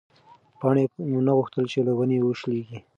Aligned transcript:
پاڼې 0.59 0.83
نه 1.27 1.33
غوښتل 1.37 1.63
چې 1.71 1.79
له 1.87 1.91
ونې 1.97 2.17
وشلېږي. 2.23 2.79